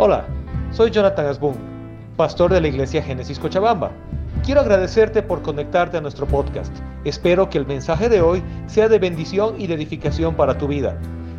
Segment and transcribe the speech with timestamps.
[0.00, 0.28] Hola,
[0.70, 1.56] soy Jonathan Asbun,
[2.16, 3.90] pastor de la iglesia Génesis Cochabamba.
[4.44, 6.72] Quiero agradecerte por conectarte a nuestro podcast.
[7.02, 10.96] Espero que el mensaje de hoy sea de bendición y de edificación para tu vida.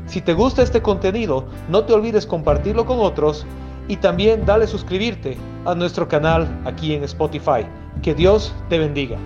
[0.07, 3.45] Si te gusta este contenido, no te olvides compartirlo con otros
[3.88, 7.66] y también dale suscribirte a nuestro canal aquí en Spotify.
[8.04, 9.18] Que Dios te bendiga.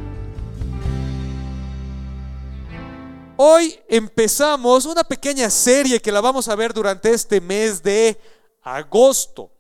[3.36, 8.16] Hoy empezamos una pequeña serie que la vamos a ver durante este mes de
[8.64, 9.52] agosto.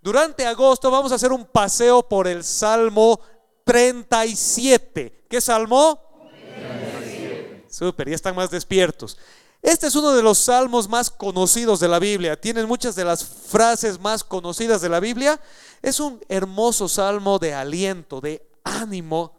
[0.00, 3.20] Durante agosto vamos a hacer un paseo por el Salmo
[3.64, 5.26] 37.
[5.28, 6.00] ¿Qué salmo?
[6.40, 7.66] 37.
[7.68, 9.18] Súper, ya están más despiertos.
[9.62, 12.40] Este es uno de los salmos más conocidos de la Biblia.
[12.40, 15.38] Tienen muchas de las frases más conocidas de la Biblia.
[15.82, 19.36] Es un hermoso salmo de aliento, de ánimo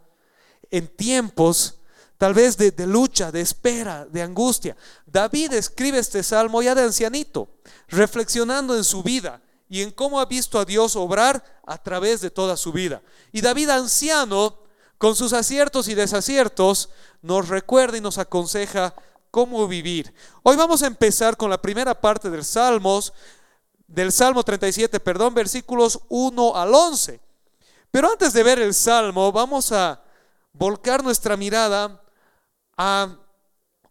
[0.70, 1.81] en tiempos
[2.22, 4.78] tal vez de, lucha, de espera, de angustia.
[5.08, 7.50] David escribe este salmo ya de ancianito,
[7.88, 12.30] reflexionando en su vida y en cómo ha visto a Dios obrar a través de
[12.30, 13.02] toda su vida.
[13.32, 14.60] Y David anciano,
[15.00, 16.90] con sus aciertos y desaciertos,
[17.24, 18.94] nos recuerda y nos aconseja
[19.32, 20.14] cómo vivir.
[20.44, 23.14] Hoy vamos a empezar con la primera parte del Salmos,
[23.88, 27.20] del Salmo 37, perdón, versículos 1 al 11.
[27.90, 30.04] Pero antes de ver el Salmo, vamos a
[30.54, 32.01] volcar nuestra mirada
[32.84, 33.16] a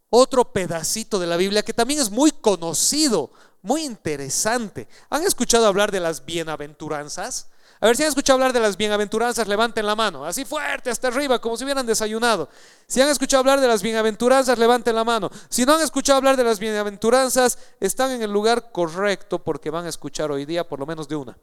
[0.08, 3.30] otro pedacito de la Biblia que también es muy conocido,
[3.62, 4.88] muy interesante.
[5.10, 7.46] ¿Han escuchado hablar de las bienaventuranzas?
[7.80, 11.06] A ver si han escuchado hablar de las bienaventuranzas, levanten la mano, así fuerte, hasta
[11.06, 12.48] arriba, como si hubieran desayunado.
[12.88, 15.30] Si han escuchado hablar de las bienaventuranzas, levanten la mano.
[15.48, 19.86] Si no han escuchado hablar de las bienaventuranzas, están en el lugar correcto porque van
[19.86, 21.38] a escuchar hoy día por lo menos de una.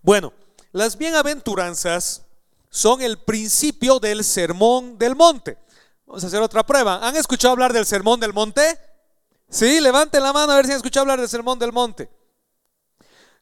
[0.00, 0.32] Bueno,
[0.72, 2.22] las bienaventuranzas
[2.72, 5.58] son el principio del sermón del monte.
[6.06, 7.06] Vamos a hacer otra prueba.
[7.06, 8.78] ¿Han escuchado hablar del sermón del monte?
[9.50, 12.08] Sí, levanten la mano a ver si han escuchado hablar del sermón del monte.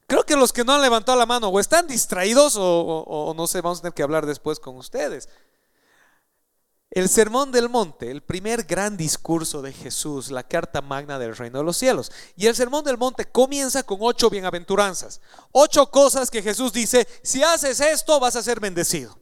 [0.05, 3.61] Creo que los que no han levantado la mano o están distraídos o, no sé,
[3.61, 5.29] vamos a tener que hablar después con ustedes.
[6.89, 11.59] El sermón del monte, el primer gran discurso de Jesús, la carta magna del reino
[11.59, 12.11] de los cielos.
[12.35, 15.21] Y el sermón del monte comienza con ocho bienaventuranzas.
[15.53, 19.20] Ocho cosas que Jesús dice, si haces esto vas a ser bendecido.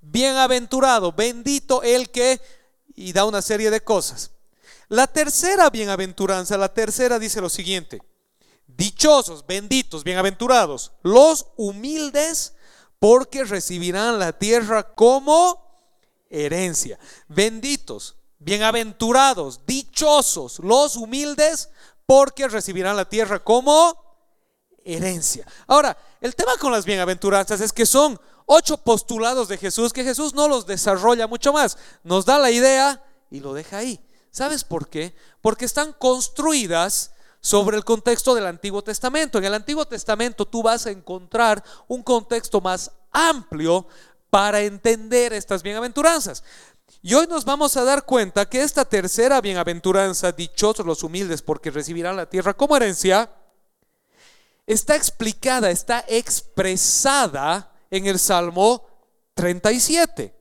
[0.00, 2.40] Bienaventurado, bendito el que,
[2.94, 4.30] y da una serie de cosas.
[4.88, 8.02] La tercera bienaventuranza, la tercera dice lo siguiente,
[8.66, 12.54] dichosos, benditos, bienaventurados, los humildes,
[12.98, 15.70] porque recibirán la tierra como
[16.28, 16.98] herencia.
[17.28, 21.70] Benditos, bienaventurados, dichosos, los humildes,
[22.06, 23.96] porque recibirán la tierra como
[24.84, 25.46] herencia.
[25.66, 28.20] Ahora, el tema con las bienaventuranzas es que son
[28.52, 31.78] ocho postulados de Jesús que Jesús no los desarrolla mucho más.
[32.02, 33.00] Nos da la idea
[33.30, 34.00] y lo deja ahí.
[34.32, 35.14] ¿Sabes por qué?
[35.40, 39.38] Porque están construidas sobre el contexto del Antiguo Testamento.
[39.38, 43.86] En el Antiguo Testamento tú vas a encontrar un contexto más amplio
[44.30, 46.42] para entender estas bienaventuranzas.
[47.02, 51.70] Y hoy nos vamos a dar cuenta que esta tercera bienaventuranza, dichosos los humildes porque
[51.70, 53.30] recibirán la tierra como herencia,
[54.66, 58.86] está explicada, está expresada en el Salmo
[59.34, 60.34] 37.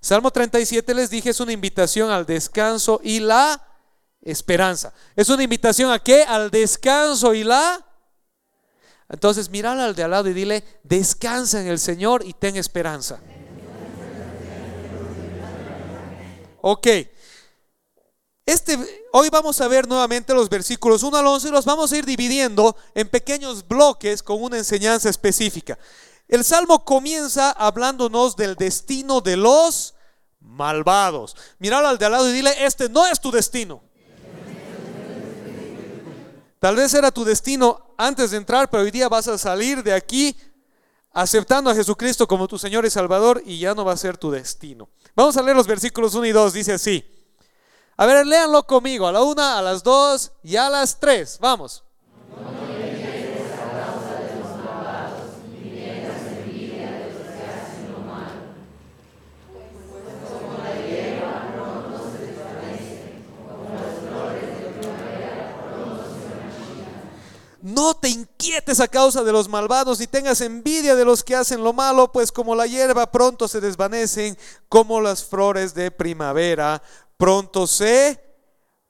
[0.00, 3.60] Salmo 37 les dije es una invitación al descanso y la
[4.20, 4.92] esperanza.
[5.16, 6.22] ¿Es una invitación a qué?
[6.22, 7.84] Al descanso y la...
[9.08, 13.20] Entonces míralo al de al lado y dile, descansa en el Señor y ten esperanza.
[16.60, 16.86] Ok.
[18.46, 18.78] Este,
[19.12, 22.04] hoy vamos a ver nuevamente los versículos 1 al 11 y los vamos a ir
[22.04, 25.78] dividiendo en pequeños bloques con una enseñanza específica.
[26.28, 29.94] El salmo comienza hablándonos del destino de los
[30.40, 31.36] malvados.
[31.58, 33.82] Míralo al de al lado y dile, este no es tu destino.
[36.58, 39.92] Tal vez era tu destino antes de entrar, pero hoy día vas a salir de
[39.92, 40.34] aquí
[41.12, 44.30] aceptando a Jesucristo como tu Señor y Salvador y ya no va a ser tu
[44.30, 44.88] destino.
[45.14, 47.04] Vamos a leer los versículos 1 y 2, dice así.
[47.96, 51.38] A ver, léanlo conmigo, a la una, a las dos y a las tres.
[51.40, 51.83] Vamos.
[67.64, 71.64] No te inquietes a causa de los malvados, ni tengas envidia de los que hacen
[71.64, 74.36] lo malo, pues como la hierba pronto se desvanecen,
[74.68, 76.82] como las flores de primavera
[77.16, 78.22] pronto se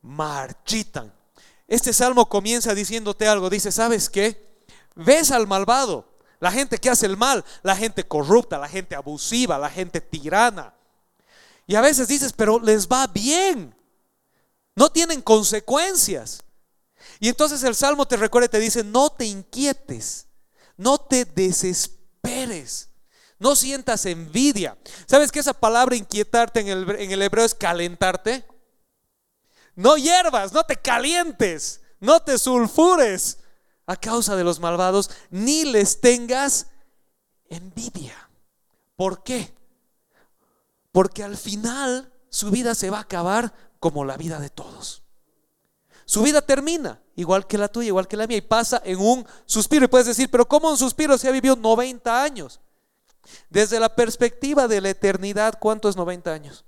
[0.02, 1.14] marchitan.
[1.68, 4.64] Este salmo comienza diciéndote algo, dice, ¿sabes qué?
[4.96, 6.08] Ves al malvado,
[6.40, 10.74] la gente que hace el mal, la gente corrupta, la gente abusiva, la gente tirana.
[11.68, 13.72] Y a veces dices, pero les va bien,
[14.74, 16.42] no tienen consecuencias.
[17.24, 20.26] Y entonces el Salmo te recuerda y te dice, no te inquietes,
[20.76, 22.90] no te desesperes,
[23.38, 24.76] no sientas envidia.
[25.06, 28.46] ¿Sabes que esa palabra inquietarte en el, en el hebreo es calentarte?
[29.74, 33.38] No hiervas, no te calientes, no te sulfures
[33.86, 36.66] a causa de los malvados, ni les tengas
[37.48, 38.28] envidia.
[38.96, 39.54] ¿Por qué?
[40.92, 45.03] Porque al final su vida se va a acabar como la vida de todos.
[46.04, 49.26] Su vida termina, igual que la tuya, igual que la mía, y pasa en un
[49.46, 49.84] suspiro.
[49.84, 52.60] Y puedes decir, pero ¿cómo un suspiro se ha vivido 90 años?
[53.48, 56.64] Desde la perspectiva de la eternidad, ¿cuánto es 90 años?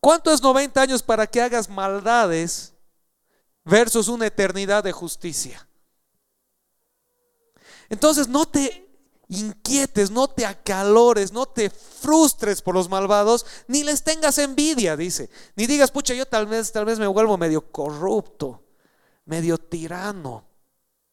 [0.00, 2.74] ¿Cuánto es 90 años para que hagas maldades
[3.64, 5.68] versus una eternidad de justicia?
[7.88, 8.85] Entonces no te
[9.28, 15.30] inquietes, no te acalores, no te frustres por los malvados, ni les tengas envidia, dice.
[15.56, 18.62] Ni digas, pucha, yo tal vez, tal vez me vuelvo medio corrupto,
[19.24, 20.44] medio tirano,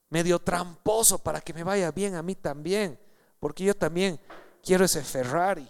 [0.10, 3.00] medio tramposo para que me vaya bien a mí también,
[3.40, 4.20] porque yo también
[4.62, 5.70] quiero ese Ferrari,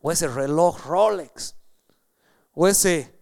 [0.00, 1.54] o ese reloj Rolex,
[2.54, 3.18] o ese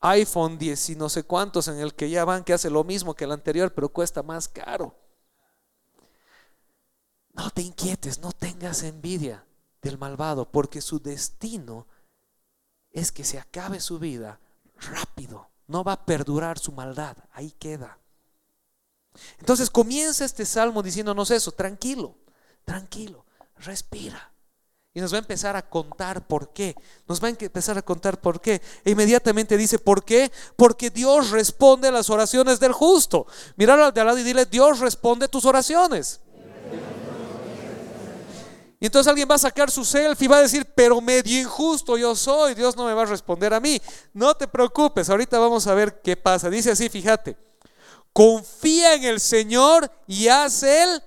[0.00, 3.14] iPhone 10 y no sé cuántos en el que ya van que hace lo mismo
[3.14, 4.94] que el anterior, pero cuesta más caro.
[7.40, 9.46] No te inquietes, no tengas envidia
[9.80, 11.86] del malvado, porque su destino
[12.90, 14.38] es que se acabe su vida
[14.76, 15.48] rápido.
[15.66, 17.98] No va a perdurar su maldad, ahí queda.
[19.38, 22.14] Entonces comienza este salmo diciéndonos eso, tranquilo,
[22.66, 23.24] tranquilo,
[23.56, 24.34] respira.
[24.92, 26.76] Y nos va a empezar a contar por qué.
[27.08, 28.60] Nos va a empezar a contar por qué.
[28.84, 30.30] E inmediatamente dice, ¿por qué?
[30.56, 33.26] Porque Dios responde a las oraciones del justo.
[33.56, 36.20] Míralo al de al lado y dile, Dios responde tus oraciones.
[38.82, 41.98] Y entonces alguien va a sacar su selfie y va a decir, pero medio injusto
[41.98, 43.80] yo soy, Dios no me va a responder a mí.
[44.14, 46.48] No te preocupes, ahorita vamos a ver qué pasa.
[46.48, 47.36] Dice así, fíjate,
[48.14, 51.02] confía en el Señor y haz el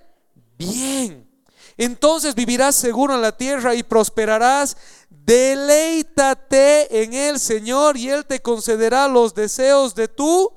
[0.56, 1.28] bien.
[1.76, 4.76] Entonces vivirás seguro en la tierra y prosperarás.
[5.10, 10.52] Deleítate en el Señor y Él te concederá los deseos de tu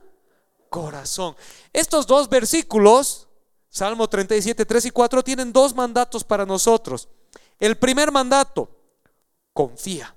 [0.70, 1.36] corazón.
[1.74, 3.27] Estos dos versículos
[3.70, 7.10] Salmo 37, 3 y 4 tienen dos mandatos para nosotros.
[7.60, 8.70] El primer mandato,
[9.54, 10.16] confía.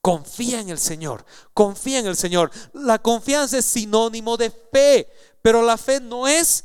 [0.00, 2.50] Confía en el Señor, confía en el Señor.
[2.72, 5.08] La confianza es sinónimo de fe,
[5.42, 6.64] pero la fe no es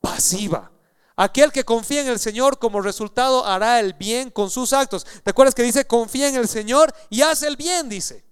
[0.00, 0.72] pasiva.
[1.16, 5.06] Aquel que confía en el Señor como resultado hará el bien con sus actos.
[5.22, 7.88] ¿Te acuerdas que dice confía en el Señor y haz el bien?
[7.88, 8.24] Dice.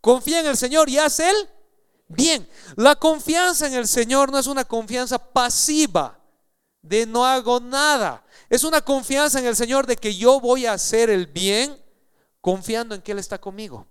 [0.00, 1.36] Confía en el Señor y haz el
[2.12, 6.18] Bien, la confianza en el Señor no es una confianza pasiva
[6.82, 8.24] de no hago nada.
[8.48, 11.80] Es una confianza en el Señor de que yo voy a hacer el bien
[12.40, 13.86] confiando en que Él está conmigo,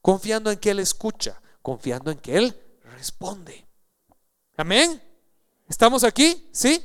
[0.00, 3.66] confiando en que Él escucha, confiando en que Él responde.
[4.56, 5.02] Amén.
[5.68, 6.48] ¿Estamos aquí?
[6.52, 6.80] ¿Sí?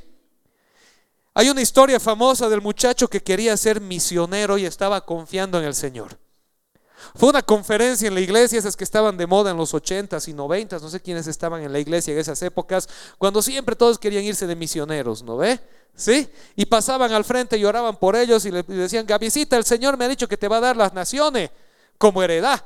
[1.34, 5.74] Hay una historia famosa del muchacho que quería ser misionero y estaba confiando en el
[5.76, 6.18] Señor.
[7.14, 10.32] Fue una conferencia en la iglesia, esas que estaban de moda en los 80s y
[10.32, 12.88] 90s, no sé quiénes estaban en la iglesia en esas épocas,
[13.18, 15.60] cuando siempre todos querían irse de misioneros, ¿no ve?
[15.94, 16.28] ¿Sí?
[16.56, 20.06] Y pasaban al frente y oraban por ellos y le decían, Gavisita, el Señor me
[20.06, 21.50] ha dicho que te va a dar las naciones
[21.98, 22.64] como heredad.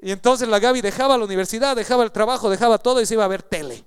[0.00, 3.24] Y entonces la Gaby dejaba la universidad, dejaba el trabajo, dejaba todo y se iba
[3.24, 3.84] a ver tele.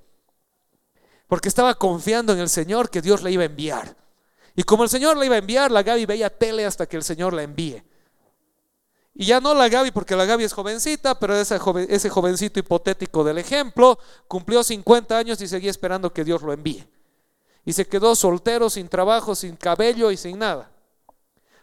[1.27, 3.95] Porque estaba confiando en el Señor que Dios le iba a enviar.
[4.55, 7.03] Y como el Señor le iba a enviar, la Gaby veía tele hasta que el
[7.03, 7.83] Señor la envíe.
[9.19, 13.37] Y ya no la Gaby, porque la Gaby es jovencita, pero ese, jovencito hipotético del
[13.37, 13.99] ejemplo
[14.29, 16.87] cumplió 50 años y seguía esperando que Dios lo envíe.
[17.65, 20.71] Y se quedó soltero, sin trabajo, sin cabello y sin nada.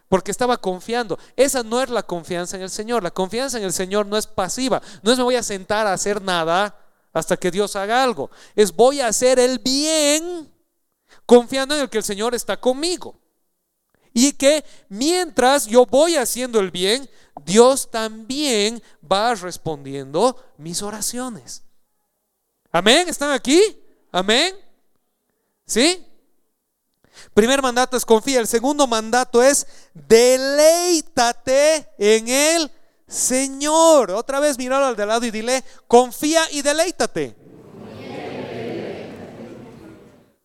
[0.07, 1.19] Porque estaba confiando.
[1.35, 3.03] Esa no es la confianza en el Señor.
[3.03, 4.83] La confianza en el Señor no es pasiva.
[5.03, 6.79] No es me voy a sentar a hacer nada
[7.15, 8.31] hasta que Dios haga algo.
[8.55, 10.53] Es voy a hacer el bien
[11.25, 13.19] confiando en el que el Señor está conmigo.
[14.13, 17.09] Y que mientras yo voy haciendo el bien,
[17.47, 21.63] Dios también va respondiendo mis oraciones.
[22.73, 23.61] Amén, ¿están aquí?
[24.11, 24.53] Amén.
[25.65, 26.05] ¿Sí?
[27.35, 28.41] Primer mandato es confía.
[28.41, 32.71] El segundo mandato es deleítate en el
[33.07, 34.11] Señor.
[34.11, 37.37] Otra vez míralo al de lado y dile, confía y deleítate.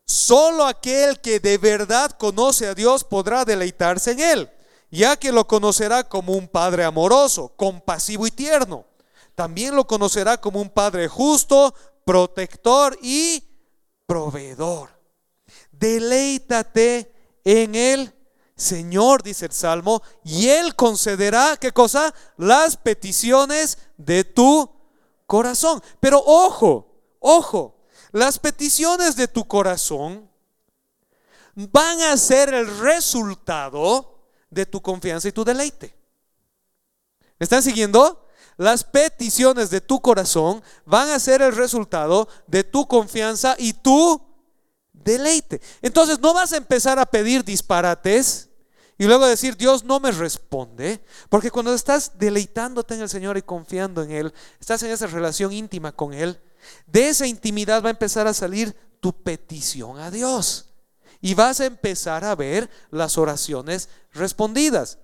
[0.05, 4.51] Solo aquel que de verdad conoce a Dios podrá deleitarse en Él
[4.91, 8.85] ya que lo conocerá como un Padre amoroso, compasivo y tierno.
[9.33, 11.73] También lo conocerá como un Padre justo,
[12.05, 13.43] protector y
[14.05, 14.89] proveedor.
[15.71, 17.11] Deleítate
[17.45, 18.13] en el
[18.55, 22.13] Señor, dice el Salmo, y Él concederá, ¿qué cosa?
[22.37, 24.69] Las peticiones de tu
[25.25, 25.81] corazón.
[25.99, 27.77] Pero ojo, ojo,
[28.11, 30.29] las peticiones de tu corazón
[31.55, 34.20] van a ser el resultado
[34.51, 35.95] de tu confianza y tu deleite.
[37.39, 38.27] ¿Me están siguiendo?
[38.57, 44.21] Las peticiones de tu corazón van a ser el resultado de tu confianza y tu
[44.93, 45.59] deleite.
[45.81, 48.49] Entonces no vas a empezar a pedir disparates
[48.99, 53.41] y luego decir, Dios no me responde, porque cuando estás deleitándote en el Señor y
[53.41, 56.39] confiando en Él, estás en esa relación íntima con Él,
[56.85, 60.70] de esa intimidad va a empezar a salir tu petición a Dios.
[61.21, 64.97] Y vas a empezar a ver las oraciones respondidas.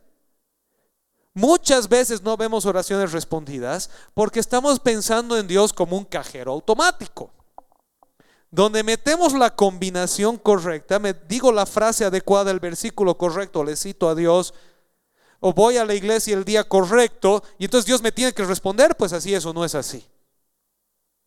[1.34, 7.30] Muchas veces no vemos oraciones respondidas porque estamos pensando en Dios como un cajero automático.
[8.50, 14.10] Donde metemos la combinación correcta, me digo la frase adecuada, el versículo correcto, le cito
[14.10, 14.56] a Dios,
[15.40, 18.96] o voy a la iglesia el día correcto, y entonces Dios me tiene que responder,
[18.96, 20.04] pues así eso no es así.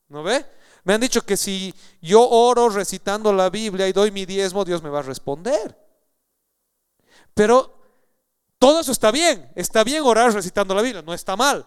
[0.09, 0.45] ¿No ve?
[0.85, 4.83] Me han dicho que si yo oro recitando la Biblia y doy mi diezmo, Dios
[4.83, 5.77] me va a responder.
[7.35, 7.79] Pero
[8.59, 9.51] todo eso está bien.
[9.55, 11.67] Está bien orar recitando la Biblia, no está mal.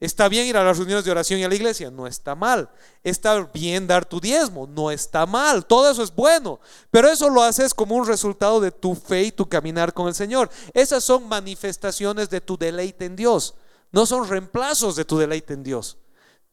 [0.00, 2.70] Está bien ir a las reuniones de oración y a la iglesia, no está mal.
[3.02, 5.66] Está bien dar tu diezmo, no está mal.
[5.66, 6.60] Todo eso es bueno.
[6.92, 10.14] Pero eso lo haces como un resultado de tu fe y tu caminar con el
[10.14, 10.50] Señor.
[10.72, 13.54] Esas son manifestaciones de tu deleite en Dios.
[13.90, 15.98] No son reemplazos de tu deleite en Dios.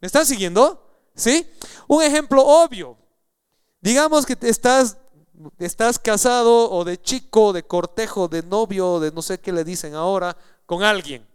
[0.02, 0.85] ¿Me están siguiendo?
[1.16, 1.50] ¿Sí?
[1.88, 2.98] Un ejemplo obvio.
[3.82, 4.98] Digamos que estás,
[5.60, 9.96] estás casado o de chico, de cortejo, de novio, de no sé qué le dicen
[9.96, 11.26] ahora, con alguien.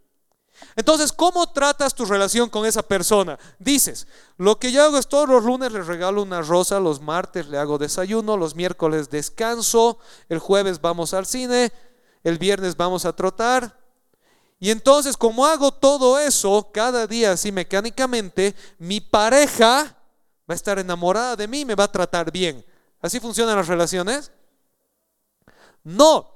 [0.77, 3.39] Entonces, ¿cómo tratas tu relación con esa persona?
[3.59, 4.07] Dices,
[4.37, 7.59] lo que yo hago es todos los lunes le regalo una rosa, los martes le
[7.59, 11.73] hago desayuno, los miércoles descanso, el jueves vamos al cine,
[12.25, 13.80] el viernes vamos a trotar,
[14.63, 19.97] y entonces, como hago todo eso cada día así mecánicamente, mi pareja
[20.49, 22.63] va a estar enamorada de mí y me va a tratar bien.
[23.01, 24.31] ¿Así funcionan las relaciones?
[25.83, 26.31] No.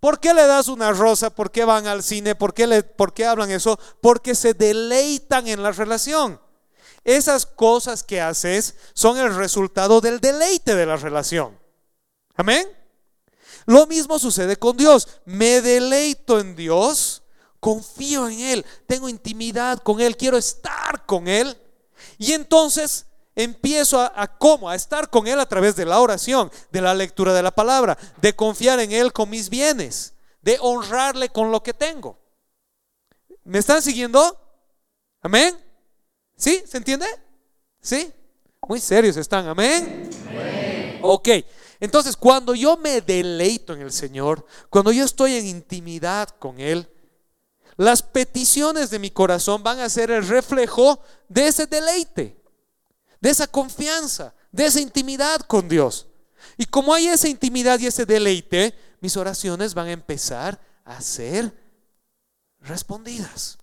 [0.00, 1.30] ¿Por qué le das una rosa?
[1.30, 2.34] ¿Por qué van al cine?
[2.34, 3.80] ¿Por qué, le, ¿Por qué hablan eso?
[4.02, 6.38] Porque se deleitan en la relación.
[7.04, 11.58] Esas cosas que haces son el resultado del deleite de la relación.
[12.34, 12.68] Amén.
[13.64, 15.08] Lo mismo sucede con Dios.
[15.24, 17.21] Me deleito en Dios
[17.62, 21.56] confío en Él, tengo intimidad con Él, quiero estar con Él.
[22.18, 26.80] Y entonces empiezo a, cómo, a estar con Él a través de la oración, de
[26.80, 31.52] la lectura de la palabra, de confiar en Él con mis bienes, de honrarle con
[31.52, 32.18] lo que tengo.
[33.44, 34.36] ¿Me están siguiendo?
[35.20, 35.56] Amén.
[36.36, 36.64] ¿Sí?
[36.66, 37.06] ¿Se entiende?
[37.80, 38.12] ¿Sí?
[38.66, 40.10] Muy serios están, amén.
[40.28, 40.98] amén.
[41.00, 41.28] Ok,
[41.78, 46.88] entonces cuando yo me deleito en el Señor, cuando yo estoy en intimidad con Él,
[47.82, 52.40] las peticiones de mi corazón van a ser el reflejo de ese deleite,
[53.20, 56.06] de esa confianza, de esa intimidad con Dios.
[56.56, 61.52] Y como hay esa intimidad y ese deleite, mis oraciones van a empezar a ser
[62.60, 63.58] respondidas.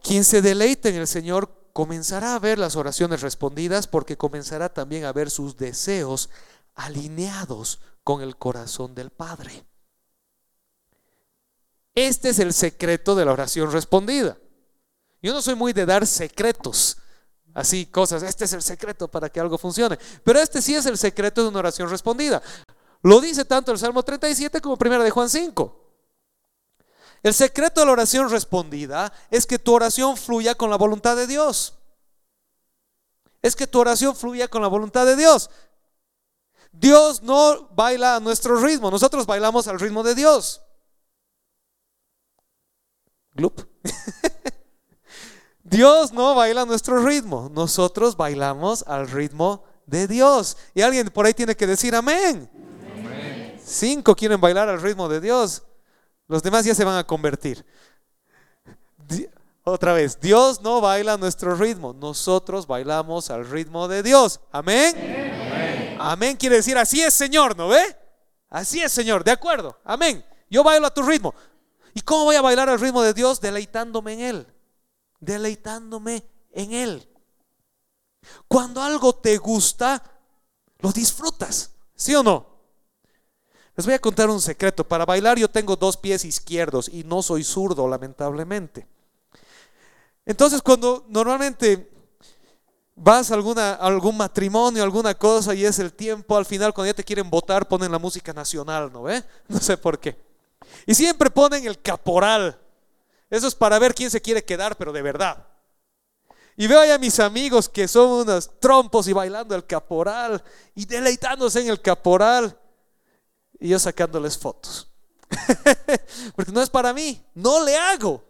[0.00, 5.06] Quien se deleite en el Señor comenzará a ver las oraciones respondidas porque comenzará también
[5.06, 6.30] a ver sus deseos
[6.76, 9.67] alineados con el corazón del Padre.
[12.06, 14.38] Este es el secreto de la oración respondida.
[15.20, 16.98] Yo no soy muy de dar secretos,
[17.54, 20.96] así cosas, este es el secreto para que algo funcione, pero este sí es el
[20.96, 22.40] secreto de una oración respondida.
[23.02, 25.86] Lo dice tanto el Salmo 37 como primera de Juan 5.
[27.24, 31.26] El secreto de la oración respondida es que tu oración fluya con la voluntad de
[31.26, 31.78] Dios.
[33.42, 35.50] Es que tu oración fluya con la voluntad de Dios.
[36.70, 40.62] Dios no baila a nuestro ritmo, nosotros bailamos al ritmo de Dios.
[45.62, 50.56] Dios no baila nuestro ritmo, nosotros bailamos al ritmo de Dios.
[50.74, 52.50] Y alguien por ahí tiene que decir amén.
[53.64, 55.62] Cinco quieren bailar al ritmo de Dios,
[56.26, 57.64] los demás ya se van a convertir.
[59.64, 64.40] Otra vez, Dios no baila a nuestro ritmo, nosotros bailamos al ritmo de Dios.
[64.50, 65.96] Amén.
[66.00, 67.96] Amén quiere decir así es Señor, ¿no ve?
[68.48, 69.78] Así es Señor, de acuerdo.
[69.84, 70.24] Amén.
[70.48, 71.34] Yo bailo a tu ritmo.
[71.98, 73.40] ¿Y cómo voy a bailar al ritmo de Dios?
[73.40, 74.46] Deleitándome en Él.
[75.18, 77.08] Deleitándome en Él.
[78.46, 80.00] Cuando algo te gusta,
[80.78, 81.72] lo disfrutas.
[81.96, 82.46] ¿Sí o no?
[83.74, 84.86] Les voy a contar un secreto.
[84.86, 88.86] Para bailar yo tengo dos pies izquierdos y no soy zurdo, lamentablemente.
[90.24, 91.90] Entonces cuando normalmente
[92.94, 96.94] vas a alguna, algún matrimonio, alguna cosa y es el tiempo, al final cuando ya
[96.94, 99.24] te quieren votar ponen la música nacional, ¿no ve?
[99.48, 100.27] No sé por qué.
[100.86, 102.58] Y siempre ponen el caporal.
[103.30, 105.46] Eso es para ver quién se quiere quedar, pero de verdad.
[106.56, 110.42] Y veo ahí a mis amigos que son unos trompos y bailando el caporal
[110.74, 112.58] y deleitándose en el caporal.
[113.60, 114.88] Y yo sacándoles fotos.
[116.34, 118.24] Porque no es para mí, no le hago.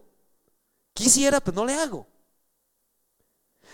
[0.92, 2.06] Quisiera, pero no le hago.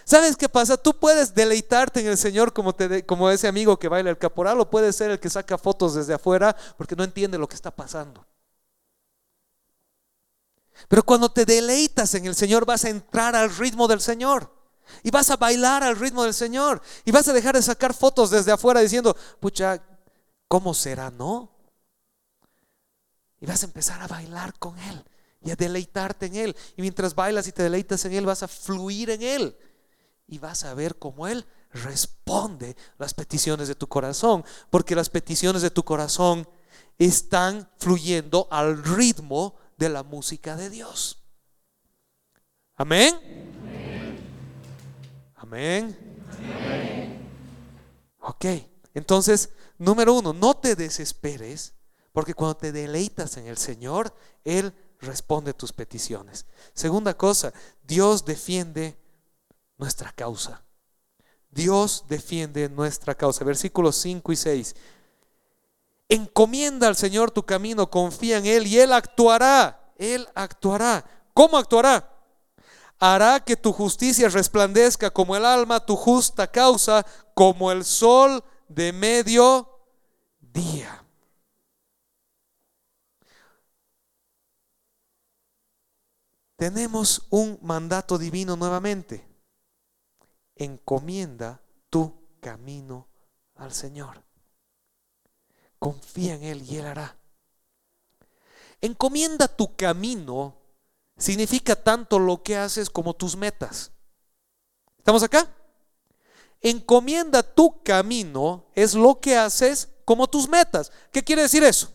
[0.04, 0.76] ¿Sabes qué pasa?
[0.76, 4.60] Tú puedes deleitarte en el Señor como, te, como ese amigo que baila el caporal
[4.60, 7.70] o puedes ser el que saca fotos desde afuera porque no entiende lo que está
[7.70, 8.24] pasando.
[10.88, 14.52] Pero cuando te deleitas en el Señor vas a entrar al ritmo del Señor.
[15.02, 16.82] Y vas a bailar al ritmo del Señor.
[17.04, 19.82] Y vas a dejar de sacar fotos desde afuera diciendo, pucha,
[20.48, 21.50] ¿cómo será, no?
[23.40, 25.04] Y vas a empezar a bailar con Él
[25.40, 26.56] y a deleitarte en Él.
[26.76, 29.56] Y mientras bailas y te deleitas en Él, vas a fluir en Él
[30.26, 35.62] y vas a ver cómo Él responde las peticiones de tu corazón, porque las peticiones
[35.62, 36.48] de tu corazón
[36.98, 41.22] están fluyendo al ritmo de la música de Dios.
[42.76, 43.14] Amén.
[45.36, 45.96] Amén.
[48.20, 48.46] Ok,
[48.94, 51.74] entonces, número uno, no te desesperes,
[52.12, 54.14] porque cuando te deleitas en el Señor,
[54.44, 56.46] Él responde tus peticiones.
[56.72, 57.52] Segunda cosa,
[57.82, 58.96] Dios defiende
[59.76, 60.64] nuestra causa.
[61.50, 63.44] Dios defiende nuestra causa.
[63.44, 64.76] Versículos 5 y 6.
[66.08, 69.92] Encomienda al Señor tu camino, confía en Él y Él actuará.
[69.96, 71.04] Él actuará.
[71.32, 72.11] ¿Cómo actuará?
[72.99, 78.92] Hará que tu justicia resplandezca como el alma, tu justa causa como el sol de
[78.92, 79.68] medio
[80.40, 81.04] día.
[86.56, 89.34] Tenemos un mandato divino nuevamente
[90.56, 93.08] encomienda tu camino
[93.56, 94.23] al Señor.
[95.84, 97.14] Confía en Él y Él hará.
[98.80, 100.56] Encomienda tu camino
[101.18, 103.92] significa tanto lo que haces como tus metas.
[104.96, 105.46] ¿Estamos acá?
[106.62, 110.90] Encomienda tu camino es lo que haces como tus metas.
[111.12, 111.92] ¿Qué quiere decir eso?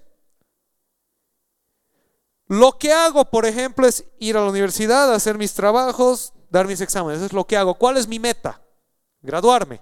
[2.45, 6.81] Lo que hago, por ejemplo, es ir a la universidad, hacer mis trabajos, dar mis
[6.81, 7.23] exámenes.
[7.23, 7.73] Es lo que hago.
[7.73, 8.61] ¿Cuál es mi meta?
[9.23, 9.81] Graduarme.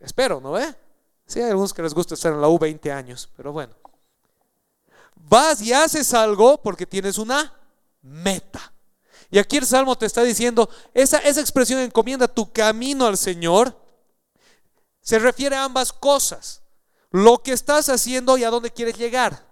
[0.00, 0.87] Espero, ¿no ve?
[1.28, 3.74] Sí, hay algunos que les gusta estar en la U 20 años, pero bueno.
[5.14, 7.54] Vas y haces algo porque tienes una
[8.00, 8.72] meta.
[9.30, 13.78] Y aquí el Salmo te está diciendo, esa, esa expresión encomienda tu camino al Señor,
[15.02, 16.62] se refiere a ambas cosas.
[17.10, 19.46] Lo que estás haciendo y a dónde quieres llegar.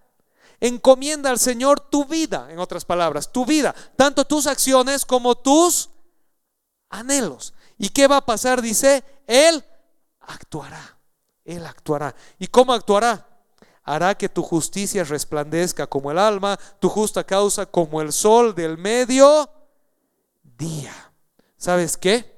[0.61, 5.91] Encomienda al Señor tu vida, en otras palabras, tu vida, tanto tus acciones como tus
[6.89, 7.53] anhelos.
[7.77, 8.63] ¿Y qué va a pasar?
[8.63, 9.63] Dice, Él
[10.21, 10.96] actuará,
[11.47, 12.15] Él actuará.
[12.39, 13.27] ¿Y cómo actuará?
[13.83, 18.77] Hará que tu justicia resplandezca como el alma, tu justa causa como el sol del
[18.77, 19.49] medio
[20.43, 21.13] día.
[21.57, 22.35] ¿Sabes qué?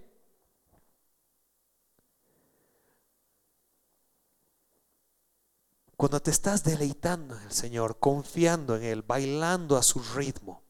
[5.96, 10.62] Cuando te estás deleitando en el Señor, confiando en Él, bailando a su ritmo,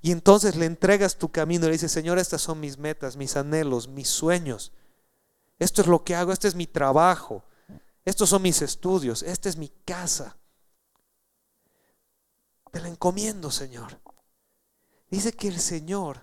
[0.00, 3.88] y entonces le entregas tu camino le dices, Señor, estas son mis metas, mis anhelos,
[3.88, 4.72] mis sueños.
[5.58, 7.44] Esto es lo que hago, este es mi trabajo,
[8.04, 10.36] estos son mis estudios, esta es mi casa.
[12.70, 14.00] Te la encomiendo, Señor.
[15.10, 16.18] Dice que el Señor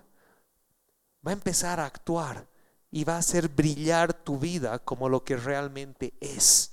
[1.26, 2.46] va a empezar a actuar
[2.90, 6.72] y va a hacer brillar tu vida como lo que realmente es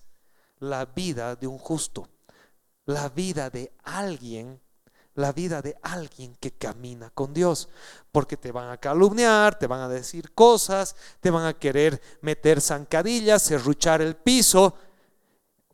[0.59, 2.09] la vida de un justo,
[2.85, 4.61] la vida de alguien,
[5.15, 7.69] la vida de alguien que camina con Dios,
[8.11, 12.59] porque te van a calumniar, te van a decir cosas, te van a querer meter
[12.61, 14.75] zancadillas, serruchar el piso.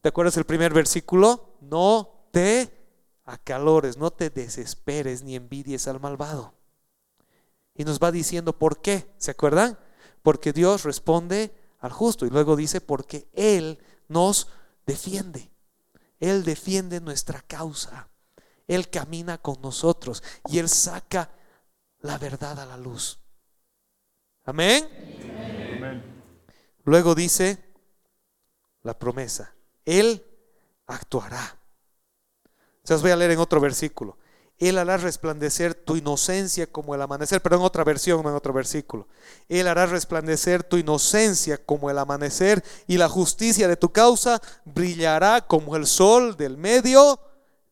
[0.05, 1.57] ¿Te acuerdas el primer versículo?
[1.61, 2.71] No te
[3.25, 6.53] acalores, no te desesperes ni envidies al malvado.
[7.73, 9.79] Y nos va diciendo por qué, ¿se acuerdan?
[10.21, 14.49] Porque Dios responde al justo y luego dice porque Él nos
[14.85, 15.49] defiende.
[16.19, 18.07] Él defiende nuestra causa.
[18.67, 21.31] Él camina con nosotros y Él saca
[22.01, 23.17] la verdad a la luz.
[24.43, 24.87] Amén.
[26.83, 27.73] Luego dice
[28.83, 29.54] la promesa.
[29.85, 30.25] Él
[30.87, 31.57] actuará.
[32.83, 34.17] Se os voy a leer en otro versículo.
[34.57, 38.53] Él hará resplandecer tu inocencia como el amanecer, pero en otra versión, no en otro
[38.53, 39.07] versículo.
[39.49, 45.45] Él hará resplandecer tu inocencia como el amanecer y la justicia de tu causa brillará
[45.45, 47.19] como el sol del medio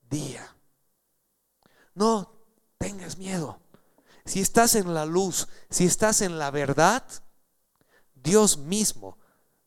[0.10, 0.56] día.
[1.95, 2.34] No
[2.78, 3.60] tengas miedo.
[4.26, 7.04] Si estás en la luz, si estás en la verdad,
[8.13, 9.17] Dios mismo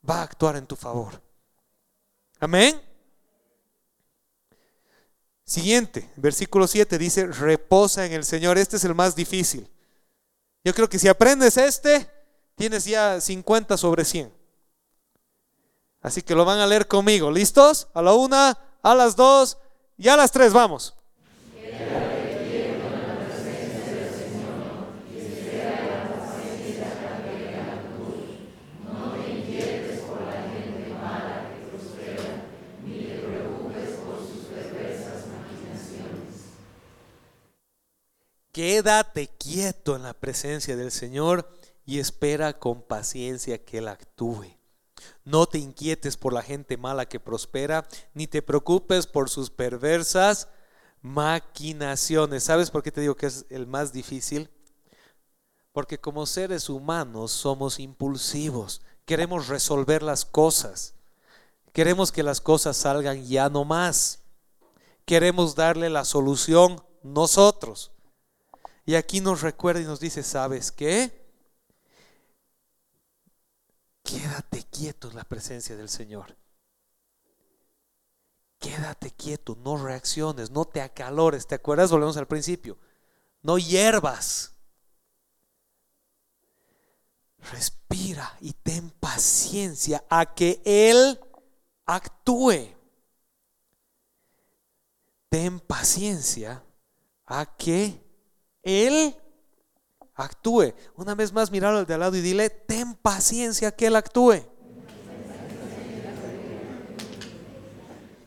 [0.08, 1.25] va a actuar en tu favor.
[2.38, 2.80] Amén.
[5.44, 8.58] Siguiente, versículo 7 dice, reposa en el Señor.
[8.58, 9.70] Este es el más difícil.
[10.64, 12.10] Yo creo que si aprendes este,
[12.56, 14.32] tienes ya 50 sobre 100.
[16.02, 17.30] Así que lo van a leer conmigo.
[17.30, 17.86] ¿Listos?
[17.94, 19.58] A la una, a las dos
[19.96, 20.52] y a las tres.
[20.52, 20.95] Vamos.
[38.56, 41.46] Quédate quieto en la presencia del Señor
[41.84, 44.46] y espera con paciencia que Él actúe.
[45.26, 50.48] No te inquietes por la gente mala que prospera, ni te preocupes por sus perversas
[51.02, 52.44] maquinaciones.
[52.44, 54.48] ¿Sabes por qué te digo que es el más difícil?
[55.72, 60.94] Porque como seres humanos somos impulsivos, queremos resolver las cosas,
[61.74, 64.20] queremos que las cosas salgan ya no más,
[65.04, 67.92] queremos darle la solución nosotros.
[68.86, 71.26] Y aquí nos recuerda y nos dice, ¿sabes qué?
[74.04, 76.36] Quédate quieto en la presencia del Señor.
[78.60, 81.48] Quédate quieto, no reacciones, no te acalores.
[81.48, 81.90] ¿Te acuerdas?
[81.90, 82.78] Volvemos al principio.
[83.42, 84.54] No hierbas.
[87.50, 91.18] Respira y ten paciencia a que Él
[91.86, 92.72] actúe.
[95.28, 96.62] Ten paciencia
[97.26, 98.05] a que
[98.66, 99.16] él
[100.16, 100.74] actúe.
[100.96, 104.42] Una vez más, mirarlo al de al lado y dile, ten paciencia que Él actúe.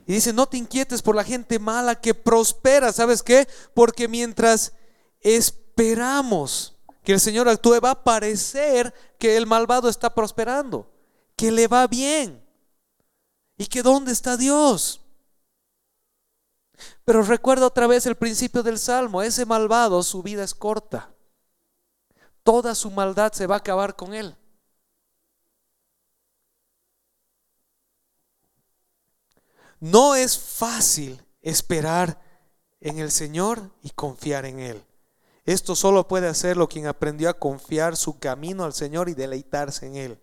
[0.07, 2.93] Y dice, no te inquietes por la gente mala que prospera.
[2.93, 3.47] ¿Sabes qué?
[3.73, 4.71] Porque mientras
[5.19, 10.89] esperamos que el Señor actúe, va a parecer que el malvado está prosperando,
[11.35, 12.41] que le va bien.
[13.57, 15.01] ¿Y que dónde está Dios?
[17.09, 21.09] Pero recuerda otra vez el principio del Salmo, ese malvado su vida es corta.
[22.43, 24.37] Toda su maldad se va a acabar con él.
[29.79, 32.21] No es fácil esperar
[32.79, 34.85] en el Señor y confiar en Él.
[35.45, 39.95] Esto solo puede hacerlo quien aprendió a confiar su camino al Señor y deleitarse en
[39.95, 40.21] Él.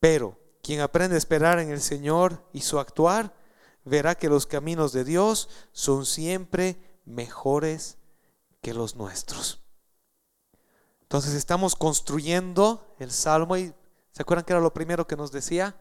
[0.00, 3.40] Pero quien aprende a esperar en el Señor y su actuar,
[3.84, 7.98] verá que los caminos de Dios son siempre mejores
[8.60, 9.60] que los nuestros.
[11.02, 13.74] Entonces estamos construyendo el Salmo y
[14.12, 15.76] ¿se acuerdan que era lo primero que nos decía?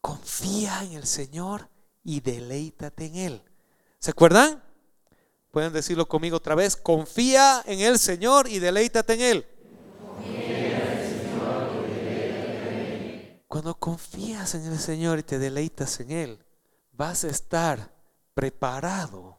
[0.00, 1.68] Confía en el Señor
[2.04, 3.42] y deleítate en Él.
[3.98, 4.62] ¿Se acuerdan?
[5.50, 6.76] Pueden decirlo conmigo otra vez.
[6.76, 9.46] Confía en el Señor y deleítate en Él.
[13.46, 16.38] Cuando confías en el Señor y te deleitas en Él,
[17.02, 17.92] vas a estar
[18.32, 19.36] preparado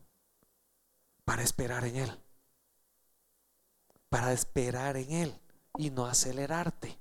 [1.24, 2.20] para esperar en Él.
[4.10, 5.40] Para esperar en Él
[5.78, 7.00] y no acelerarte.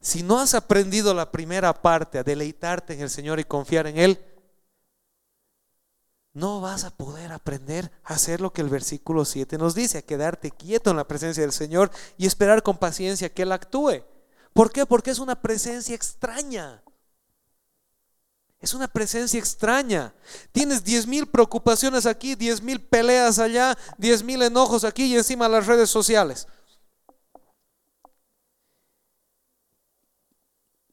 [0.00, 3.98] Si no has aprendido la primera parte, a deleitarte en el Señor y confiar en
[3.98, 4.24] Él,
[6.34, 10.02] no vas a poder aprender a hacer lo que el versículo 7 nos dice, a
[10.02, 14.04] quedarte quieto en la presencia del Señor y esperar con paciencia que Él actúe.
[14.52, 14.86] ¿Por qué?
[14.86, 16.84] Porque es una presencia extraña.
[18.60, 20.12] Es una presencia extraña.
[20.50, 25.48] Tienes diez mil preocupaciones aquí, diez mil peleas allá, diez mil enojos aquí y encima
[25.48, 26.48] las redes sociales.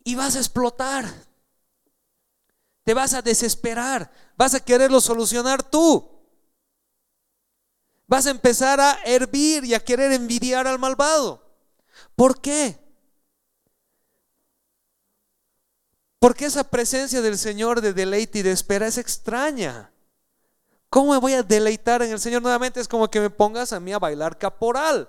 [0.04, 1.12] Y vas a explotar.
[2.84, 4.12] Te vas a desesperar.
[4.38, 6.12] Vas a quererlo solucionar tú.
[8.06, 11.58] Vas a empezar a hervir y a querer envidiar al malvado.
[12.15, 12.84] ¿Por qué?
[16.25, 19.91] Porque esa presencia del Señor de deleite y de espera es extraña.
[20.89, 22.41] ¿Cómo me voy a deleitar en el Señor?
[22.41, 25.07] Nuevamente es como que me pongas a mí a bailar caporal.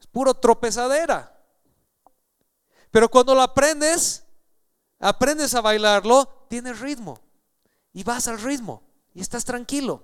[0.00, 1.38] Es puro tropezadera.
[2.90, 4.24] Pero cuando lo aprendes,
[4.98, 7.20] aprendes a bailarlo, tienes ritmo.
[7.92, 8.82] Y vas al ritmo.
[9.12, 10.02] Y estás tranquilo.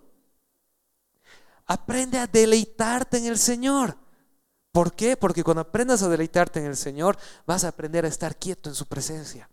[1.64, 3.96] Aprende a deleitarte en el Señor.
[4.76, 5.16] ¿Por qué?
[5.16, 8.74] Porque cuando aprendas a deleitarte en el Señor, vas a aprender a estar quieto en
[8.74, 9.48] su presencia.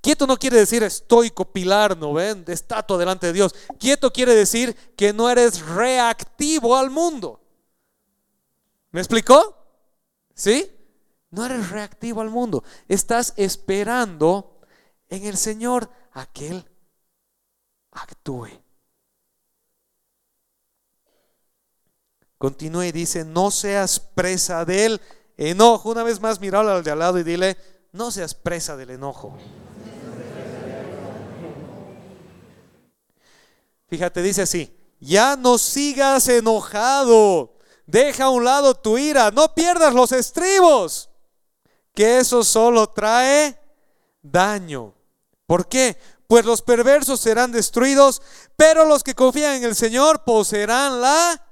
[0.00, 2.42] Quieto no quiere decir estoico, pilar, ¿no ven?
[2.48, 3.54] Estatua delante de Dios.
[3.78, 7.40] Quieto quiere decir que no eres reactivo al mundo.
[8.90, 9.56] ¿Me explicó?
[10.34, 10.68] ¿Sí?
[11.30, 12.64] No eres reactivo al mundo.
[12.88, 14.62] Estás esperando
[15.08, 16.68] en el Señor a que Él
[17.92, 18.48] actúe.
[22.38, 25.00] Continúa y dice, no seas presa del
[25.36, 25.90] enojo.
[25.90, 27.56] Una vez más, mira al de al lado y dile,
[27.92, 29.36] no seas presa del enojo.
[33.88, 39.94] Fíjate, dice así, ya no sigas enojado, deja a un lado tu ira, no pierdas
[39.94, 41.08] los estribos,
[41.94, 43.58] que eso solo trae
[44.22, 44.92] daño.
[45.46, 45.96] ¿Por qué?
[46.26, 48.20] Pues los perversos serán destruidos,
[48.56, 51.45] pero los que confían en el Señor poseerán la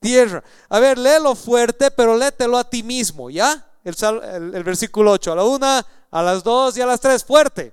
[0.00, 0.42] tierra.
[0.68, 3.66] A ver, léelo fuerte, pero léetelo a ti mismo, ¿ya?
[3.84, 3.94] El,
[4.54, 7.72] el versículo 8, a la una, a las dos y a las tres, fuerte.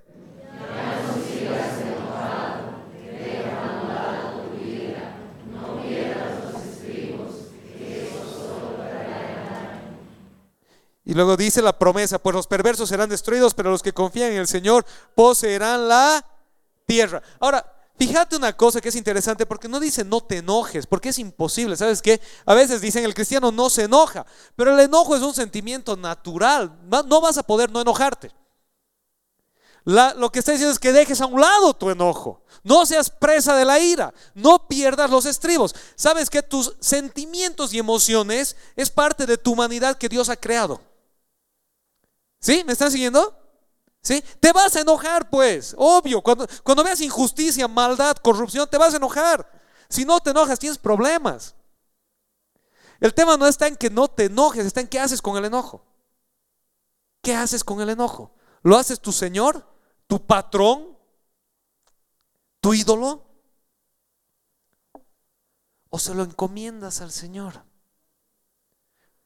[11.07, 14.39] Y luego dice la promesa, pues los perversos serán destruidos, pero los que confían en
[14.39, 16.25] el Señor poseerán la
[16.87, 17.21] tierra.
[17.39, 21.19] Ahora, fíjate una cosa que es interesante, porque no dice no te enojes, porque es
[21.19, 22.21] imposible, ¿sabes qué?
[22.45, 26.77] A veces dicen el cristiano no se enoja, pero el enojo es un sentimiento natural,
[26.89, 28.31] no vas a poder no enojarte.
[29.85, 32.41] lo que está diciendo es que dejes a un lado tu enojo.
[32.63, 34.11] No seas presa de la ira.
[34.33, 35.75] No pierdas los estribos.
[35.95, 40.81] Sabes que tus sentimientos y emociones es parte de tu humanidad que Dios ha creado.
[42.39, 42.63] ¿Sí?
[42.65, 43.44] ¿Me están siguiendo?
[44.05, 44.23] ¿Sí?
[44.39, 46.21] Te vas a enojar, pues, obvio.
[46.21, 49.51] Cuando, cuando veas injusticia, maldad, corrupción, te vas a enojar.
[49.89, 51.55] Si no te enojas, tienes problemas.
[52.99, 55.45] El tema no está en que no te enojes, está en qué haces con el
[55.45, 55.87] enojo.
[57.23, 58.35] ¿Qué haces con el enojo?
[58.61, 59.67] ¿Lo haces tu Señor?
[60.05, 60.95] ¿Tu patrón?
[62.61, 63.25] ¿Tu ídolo?
[65.89, 67.63] ¿O se lo encomiendas al Señor?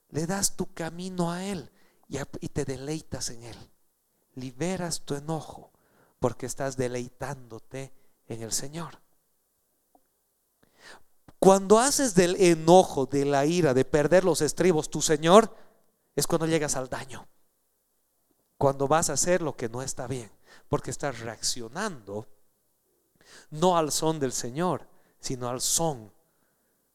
[0.07, 1.69] Le das tu camino a Él
[2.07, 3.71] y te deleitas en Él.
[4.35, 5.71] Liberas tu enojo
[6.19, 7.91] porque estás deleitándote
[8.27, 8.99] en el Señor.
[11.39, 15.55] Cuando haces del enojo, de la ira, de perder los estribos tu Señor,
[16.15, 17.27] es cuando llegas al daño.
[18.57, 20.29] Cuando vas a hacer lo que no está bien,
[20.67, 22.27] porque estás reaccionando
[23.51, 24.87] no al son del Señor,
[25.21, 26.11] sino al son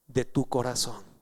[0.07, 1.14] de tu corazón.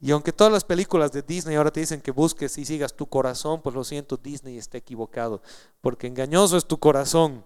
[0.00, 3.06] Y aunque todas las películas de Disney ahora te dicen que busques y sigas tu
[3.06, 5.42] corazón, pues lo siento, Disney está equivocado,
[5.80, 7.44] porque engañoso es tu corazón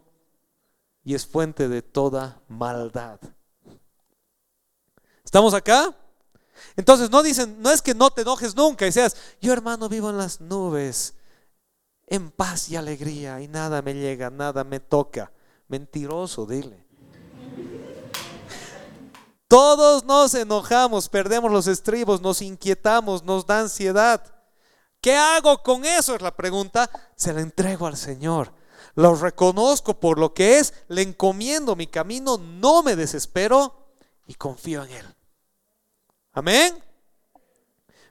[1.02, 3.18] y es fuente de toda maldad.
[5.24, 5.96] ¿Estamos acá?
[6.76, 10.10] Entonces no dicen, no es que no te enojes nunca y seas, yo hermano vivo
[10.10, 11.14] en las nubes,
[12.06, 15.32] en paz y alegría y nada me llega, nada me toca.
[15.68, 16.84] Mentiroso, dile.
[19.52, 24.24] Todos nos enojamos, perdemos los estribos, nos inquietamos, nos da ansiedad.
[24.98, 26.14] ¿Qué hago con eso?
[26.14, 26.88] Es la pregunta.
[27.16, 28.54] Se la entrego al Señor.
[28.94, 33.92] Lo reconozco por lo que es, le encomiendo mi camino, no me desespero
[34.26, 35.16] y confío en Él.
[36.32, 36.82] Amén.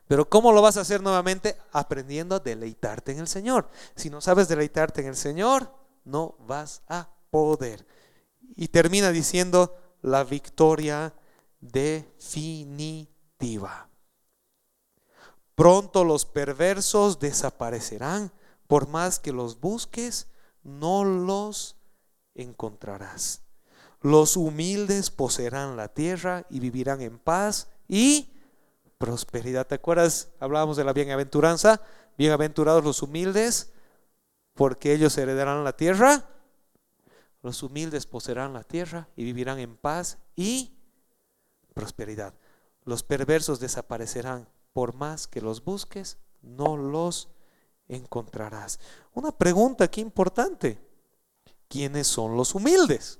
[0.07, 1.57] Pero ¿cómo lo vas a hacer nuevamente?
[1.71, 3.67] Aprendiendo a deleitarte en el Señor.
[3.95, 5.73] Si no sabes deleitarte en el Señor,
[6.03, 7.87] no vas a poder.
[8.55, 11.15] Y termina diciendo, la victoria
[11.61, 13.07] definitiva.
[15.55, 18.31] Pronto los perversos desaparecerán,
[18.67, 20.27] por más que los busques,
[20.63, 21.75] no los
[22.33, 23.43] encontrarás.
[24.01, 28.31] Los humildes poseerán la tierra y vivirán en paz y
[28.97, 29.67] prosperidad.
[29.67, 30.29] ¿Te acuerdas?
[30.39, 31.81] Hablábamos de la bienaventuranza.
[32.17, 33.71] Bienaventurados los humildes,
[34.55, 36.27] porque ellos heredarán la tierra.
[37.43, 40.80] Los humildes poseerán la tierra y vivirán en paz y
[41.81, 42.35] prosperidad.
[42.85, 44.47] Los perversos desaparecerán.
[44.71, 47.29] Por más que los busques, no los
[47.87, 48.79] encontrarás.
[49.15, 50.79] Una pregunta aquí importante.
[51.67, 53.19] ¿Quiénes son los humildes?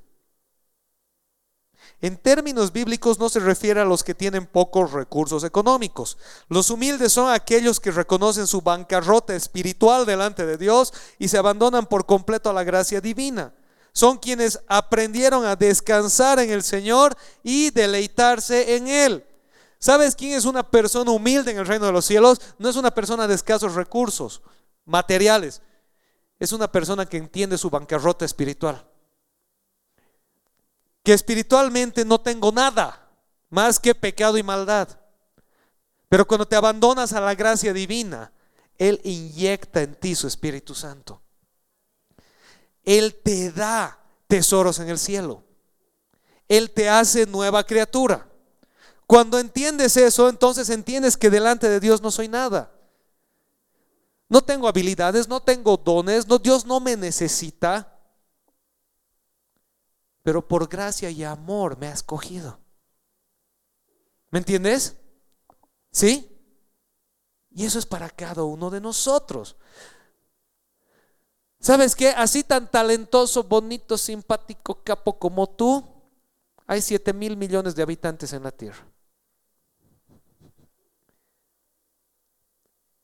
[2.01, 6.19] En términos bíblicos no se refiere a los que tienen pocos recursos económicos.
[6.47, 11.87] Los humildes son aquellos que reconocen su bancarrota espiritual delante de Dios y se abandonan
[11.87, 13.55] por completo a la gracia divina
[13.93, 19.25] son quienes aprendieron a descansar en el Señor y deleitarse en Él.
[19.79, 22.39] ¿Sabes quién es una persona humilde en el reino de los cielos?
[22.59, 24.41] No es una persona de escasos recursos
[24.85, 25.61] materiales.
[26.39, 28.85] Es una persona que entiende su bancarrota espiritual.
[31.03, 33.09] Que espiritualmente no tengo nada
[33.49, 34.87] más que pecado y maldad.
[36.09, 38.31] Pero cuando te abandonas a la gracia divina,
[38.77, 41.21] Él inyecta en ti su Espíritu Santo.
[42.83, 45.43] Él te da tesoros en el cielo.
[46.47, 48.27] Él te hace nueva criatura.
[49.07, 52.71] Cuando entiendes eso, entonces entiendes que delante de Dios no soy nada.
[54.29, 57.99] No tengo habilidades, no tengo dones, no, Dios no me necesita.
[60.23, 62.59] Pero por gracia y amor me ha escogido.
[64.29, 64.95] ¿Me entiendes?
[65.91, 66.31] ¿Sí?
[67.49, 69.57] Y eso es para cada uno de nosotros.
[71.61, 72.09] ¿Sabes qué?
[72.09, 75.85] Así tan talentoso, bonito, simpático, capo como tú,
[76.65, 78.83] hay 7 mil millones de habitantes en la tierra.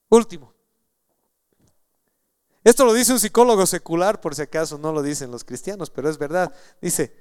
[0.08, 0.52] Último.
[2.64, 6.10] Esto lo dice un psicólogo secular, por si acaso no lo dicen los cristianos, pero
[6.10, 6.52] es verdad.
[6.82, 7.14] Dice,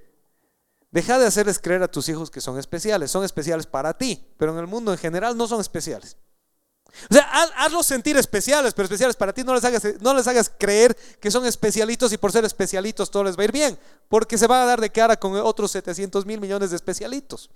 [0.89, 3.11] deja de hacerles creer a tus hijos que son especiales.
[3.11, 6.17] Son especiales para ti, pero en el mundo en general no son especiales.
[7.09, 7.23] O sea,
[7.57, 9.43] hazlos sentir especiales, pero especiales para ti.
[9.43, 13.23] No les, hagas, no les hagas creer que son especialitos y por ser especialitos todo
[13.25, 16.25] les va a ir bien, porque se va a dar de cara con otros 700
[16.25, 17.49] mil millones de especialitos.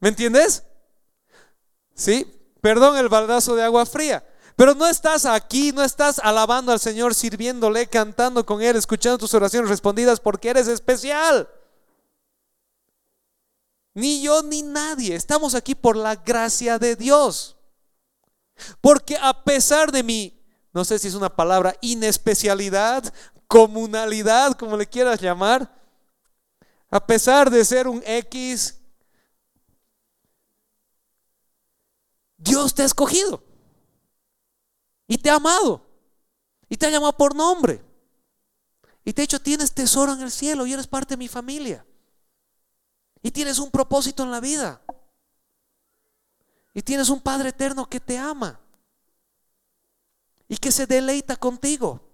[0.00, 0.64] ¿Me entiendes?
[1.94, 2.26] Sí,
[2.60, 4.24] perdón el baldazo de agua fría.
[4.56, 9.34] Pero no estás aquí, no estás alabando al Señor, sirviéndole, cantando con Él, escuchando tus
[9.34, 11.48] oraciones respondidas porque eres especial.
[13.94, 15.14] Ni yo ni nadie.
[15.14, 17.56] Estamos aquí por la gracia de Dios.
[18.80, 23.12] Porque a pesar de mi, no sé si es una palabra, inespecialidad,
[23.46, 25.72] comunalidad, como le quieras llamar,
[26.90, 28.80] a pesar de ser un X,
[32.36, 33.42] Dios te ha escogido
[35.06, 35.86] y te ha amado
[36.68, 37.82] y te ha llamado por nombre
[39.04, 41.86] y te ha dicho tienes tesoro en el cielo y eres parte de mi familia.
[43.24, 44.82] Y tienes un propósito en la vida.
[46.74, 48.60] Y tienes un Padre eterno que te ama.
[50.46, 52.06] Y que se deleita contigo.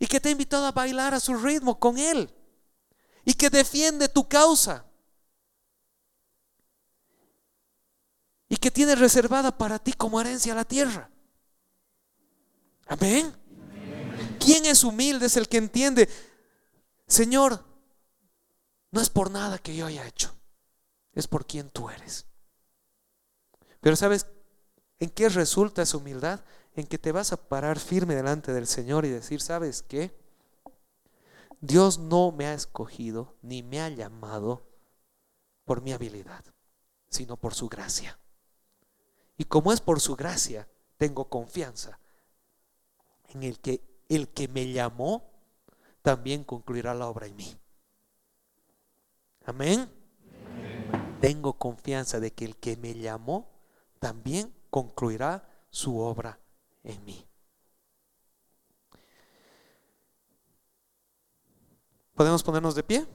[0.00, 2.34] Y que te ha invitado a bailar a su ritmo con Él.
[3.24, 4.84] Y que defiende tu causa.
[8.48, 11.08] Y que tiene reservada para ti como herencia la tierra.
[12.88, 13.32] Amén.
[14.40, 15.26] ¿Quién es humilde?
[15.26, 16.08] Es el que entiende.
[17.06, 17.64] Señor,
[18.90, 20.39] no es por nada que yo haya hecho
[21.12, 22.26] es por quien tú eres.
[23.80, 24.26] Pero ¿sabes
[24.98, 26.40] en qué resulta esa humildad?
[26.74, 30.16] En que te vas a parar firme delante del Señor y decir, ¿sabes qué?
[31.60, 34.66] Dios no me ha escogido ni me ha llamado
[35.64, 36.44] por mi habilidad,
[37.08, 38.18] sino por su gracia.
[39.36, 41.98] Y como es por su gracia, tengo confianza
[43.28, 45.30] en el que el que me llamó
[46.02, 47.56] también concluirá la obra en mí.
[49.44, 49.99] Amén
[51.20, 53.50] tengo confianza de que el que me llamó
[53.98, 56.40] también concluirá su obra
[56.82, 57.26] en mí.
[62.14, 63.06] ¿Podemos ponernos de pie?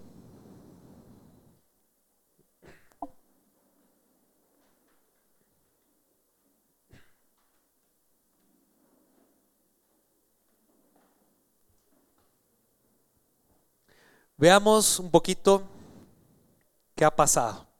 [14.38, 15.64] Veamos un poquito
[16.96, 17.75] qué ha pasado.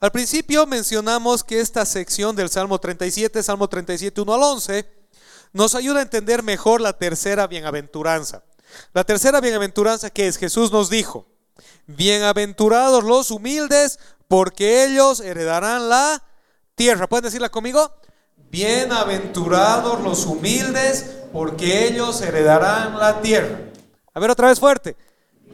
[0.00, 4.88] Al principio mencionamos que esta sección del Salmo 37, Salmo 37, 1 al 11,
[5.52, 8.44] nos ayuda a entender mejor la tercera bienaventuranza.
[8.92, 11.26] La tercera bienaventuranza que es, Jesús nos dijo,
[11.88, 16.22] bienaventurados los humildes, porque ellos heredarán la
[16.76, 17.08] tierra.
[17.08, 17.92] ¿Pueden decirla conmigo?
[18.50, 23.58] Bienaventurados los humildes, porque ellos heredarán la tierra.
[24.14, 24.96] A ver otra vez fuerte.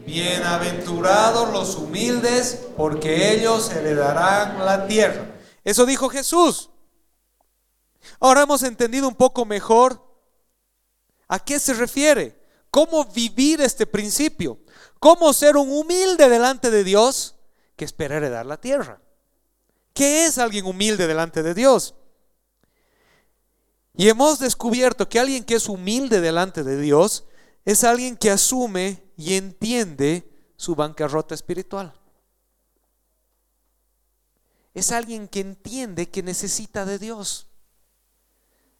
[0.06, 5.34] Bienaventurados los humildes, porque ellos heredarán la tierra.
[5.64, 6.70] Eso dijo Jesús.
[8.20, 10.04] Ahora hemos entendido un poco mejor
[11.26, 12.38] a qué se refiere,
[12.70, 14.58] cómo vivir este principio,
[15.00, 17.36] cómo ser un humilde delante de Dios
[17.76, 19.00] que espera heredar la tierra.
[19.94, 21.94] ¿Qué es alguien humilde delante de Dios?
[23.96, 27.24] Y hemos descubierto que alguien que es humilde delante de Dios
[27.64, 31.94] es alguien que asume y entiende su bancarrota espiritual.
[34.74, 37.46] Es alguien que entiende que necesita de Dios.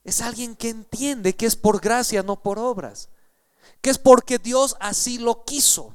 [0.02, 3.08] Es alguien que entiende que es por gracia, no por obras.
[3.80, 5.94] Que es porque Dios así lo quiso.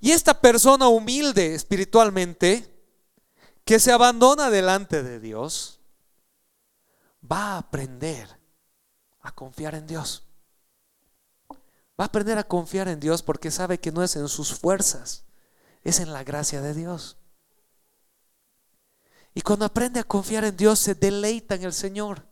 [0.00, 2.68] Y esta persona humilde espiritualmente,
[3.64, 5.80] que se abandona delante de Dios,
[7.30, 8.38] va a aprender
[9.20, 10.24] a confiar en Dios.
[12.00, 15.24] Va a aprender a confiar en Dios porque sabe que no es en sus fuerzas,
[15.82, 17.16] es en la gracia de Dios.
[19.34, 22.26] Y cuando aprende a confiar en Dios, se deleita en el Señor.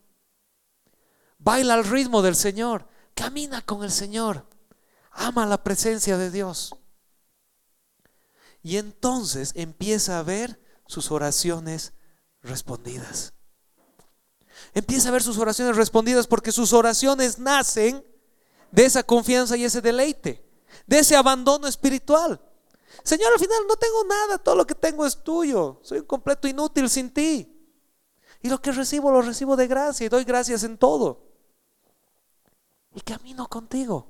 [1.38, 4.46] Baila al ritmo del Señor, camina con el Señor,
[5.10, 6.74] ama la presencia de Dios.
[8.62, 11.94] Y entonces empieza a ver sus oraciones
[12.42, 13.32] respondidas.
[14.74, 18.04] Empieza a ver sus oraciones respondidas porque sus oraciones nacen
[18.70, 20.44] de esa confianza y ese deleite,
[20.86, 22.40] de ese abandono espiritual.
[23.02, 25.78] Señor, al final no tengo nada, todo lo que tengo es tuyo.
[25.82, 27.56] Soy un completo inútil sin ti.
[28.42, 31.26] Y lo que recibo lo recibo de gracia y doy gracias en todo.
[32.94, 34.08] Y camino contigo.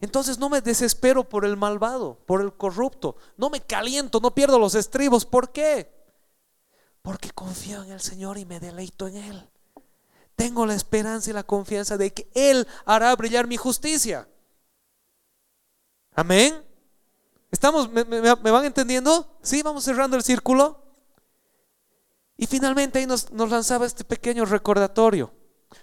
[0.00, 3.16] Entonces no me desespero por el malvado, por el corrupto.
[3.36, 5.26] No me caliento, no pierdo los estribos.
[5.26, 5.92] ¿Por qué?
[7.02, 9.50] Porque confío en el Señor y me deleito en Él.
[10.40, 14.26] Tengo la esperanza y la confianza de que Él hará brillar mi justicia.
[16.14, 16.64] Amén.
[17.50, 19.36] ¿Estamos, me, van entendiendo?
[19.42, 20.82] Sí, vamos cerrando el círculo.
[22.38, 25.30] Y finalmente ahí nos, nos lanzaba este pequeño recordatorio.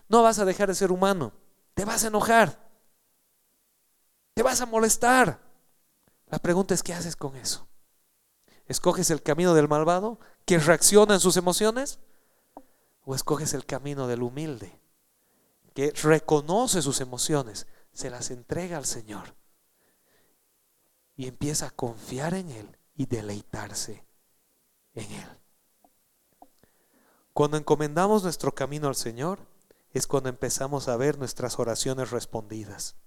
[0.09, 1.33] No vas a dejar de ser humano.
[1.75, 2.59] Te vas a enojar.
[4.33, 5.39] Te vas a molestar.
[6.31, 7.67] La pregunta es, ¿qué haces con eso?
[8.65, 11.99] ¿Escoges el camino del malvado que reacciona en sus emociones?
[13.09, 14.81] ¿O escoges el camino del humilde
[15.73, 19.33] que reconoce sus emociones, se las entrega al Señor
[21.15, 24.05] y empieza a confiar en Él y deleitarse
[24.93, 25.39] en Él?
[27.31, 29.39] Cuando encomendamos nuestro camino al Señor
[29.91, 32.97] es cuando empezamos a ver nuestras oraciones respondidas.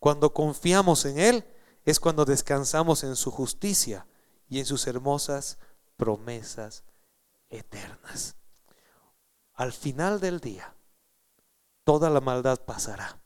[0.00, 1.44] Cuando confiamos en Él
[1.84, 4.08] es cuando descansamos en su justicia
[4.48, 5.58] y en sus hermosas
[5.96, 6.82] promesas
[7.50, 8.37] eternas.
[9.58, 10.72] Al final del día,
[11.82, 13.20] toda la maldad pasará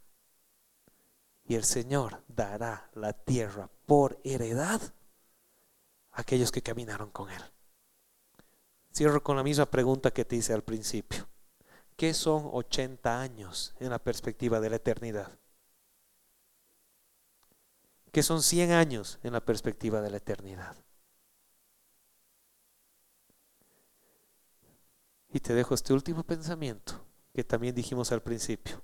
[1.45, 4.80] y el Señor dará la tierra por heredad
[6.11, 7.43] a aquellos que caminaron con Él.
[8.95, 11.28] Cierro con la misma pregunta que te hice al principio.
[11.97, 15.39] ¿Qué son 80 años en la perspectiva de la eternidad?
[18.11, 20.82] ¿Qué son 100 años en la perspectiva de la eternidad?
[25.33, 27.05] Y te dejo este último pensamiento
[27.35, 28.83] que también dijimos al principio.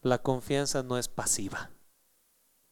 [0.00, 1.70] La confianza no es pasiva.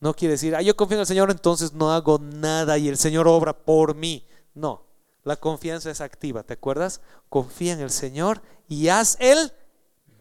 [0.01, 2.97] No quiere decir, ah, yo confío en el Señor, entonces no hago nada y el
[2.97, 4.27] Señor obra por mí.
[4.55, 4.87] No,
[5.22, 7.01] la confianza es activa, ¿te acuerdas?
[7.29, 9.53] Confía en el Señor y haz el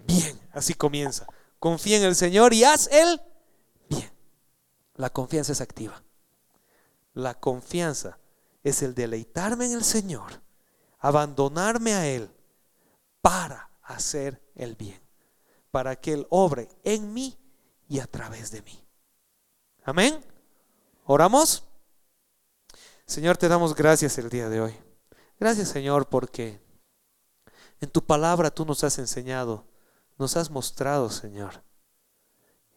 [0.07, 0.39] bien.
[0.51, 1.27] Así comienza.
[1.59, 3.21] Confía en el Señor y haz el
[3.89, 4.11] bien.
[4.95, 6.03] La confianza es activa.
[7.13, 8.19] La confianza
[8.63, 10.41] es el deleitarme en el Señor,
[11.03, 12.31] abandonarme a Él
[13.21, 14.99] para hacer el bien,
[15.69, 17.37] para que Él obre en mí
[17.89, 18.81] y a través de mí.
[19.83, 20.23] Amén.
[21.03, 21.65] ¿Oramos?
[23.05, 24.73] Señor, te damos gracias el día de hoy.
[25.37, 26.61] Gracias Señor porque
[27.81, 29.67] en tu palabra tú nos has enseñado,
[30.17, 31.63] nos has mostrado Señor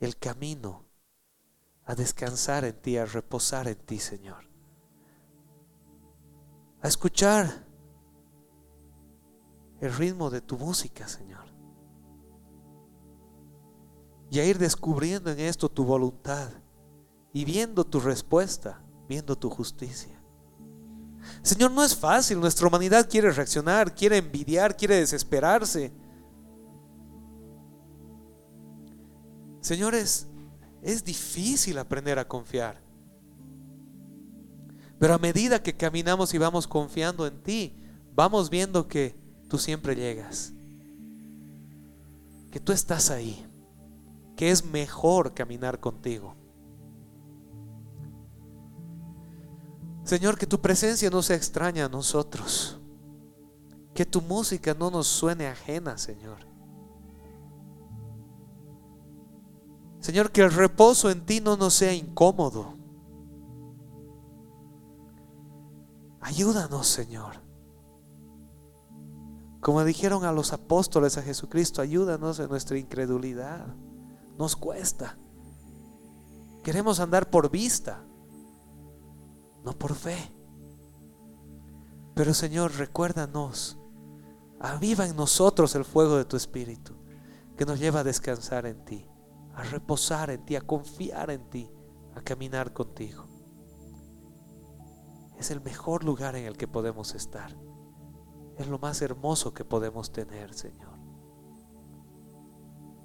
[0.00, 0.84] el camino
[1.84, 4.50] a descansar en ti, a reposar en ti Señor.
[6.82, 7.65] A escuchar
[9.80, 11.44] el ritmo de tu música Señor.
[14.30, 16.50] Y a ir descubriendo en esto tu voluntad
[17.32, 20.20] y viendo tu respuesta, viendo tu justicia.
[21.42, 22.40] Señor, no es fácil.
[22.40, 25.92] Nuestra humanidad quiere reaccionar, quiere envidiar, quiere desesperarse.
[29.60, 30.26] Señores,
[30.82, 32.80] es difícil aprender a confiar.
[34.98, 37.76] Pero a medida que caminamos y vamos confiando en ti,
[38.14, 39.16] vamos viendo que
[39.48, 40.52] tú siempre llegas.
[42.50, 43.46] Que tú estás ahí.
[44.36, 46.34] Que es mejor caminar contigo.
[50.04, 52.78] Señor, que tu presencia no sea extraña a nosotros.
[53.94, 56.46] Que tu música no nos suene ajena, Señor.
[60.00, 62.74] Señor, que el reposo en ti no nos sea incómodo.
[66.20, 67.42] Ayúdanos, Señor.
[69.66, 73.66] Como dijeron a los apóstoles a Jesucristo, ayúdanos en nuestra incredulidad.
[74.38, 75.18] Nos cuesta.
[76.62, 78.04] Queremos andar por vista
[79.64, 80.32] no por fe.
[82.14, 83.76] Pero Señor, recuérdanos,
[84.60, 86.94] aviva en nosotros el fuego de tu Espíritu,
[87.56, 89.04] que nos lleva a descansar en ti,
[89.52, 91.68] a reposar en ti, a confiar en ti,
[92.14, 93.26] a caminar contigo.
[95.36, 97.65] Es el mejor lugar en el que podemos estar.
[98.58, 100.96] Es lo más hermoso que podemos tener, Señor.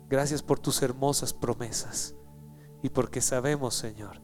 [0.10, 2.16] Gracias por tus hermosas promesas
[2.82, 4.22] y porque sabemos, Señor,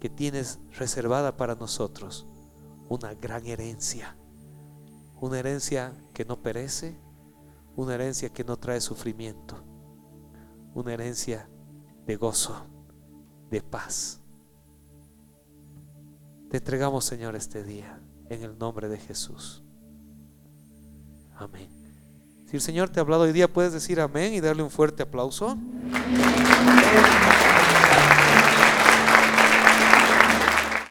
[0.00, 2.26] que tienes reservada para nosotros
[2.88, 4.16] una gran herencia.
[5.20, 6.98] Una herencia que no perece,
[7.76, 9.62] una herencia que no trae sufrimiento,
[10.74, 11.48] una herencia
[12.04, 12.66] de gozo,
[13.48, 14.20] de paz.
[16.50, 18.02] Te entregamos, Señor, este día
[18.32, 19.62] en el nombre de Jesús.
[21.36, 21.68] Amén.
[22.46, 25.02] Si el Señor te ha hablado hoy día, puedes decir amén y darle un fuerte
[25.02, 25.56] aplauso.